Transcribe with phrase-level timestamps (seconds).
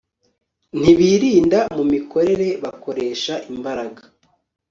[0.79, 4.01] Ntibirinda mu mikorere Bakoresha imbaraga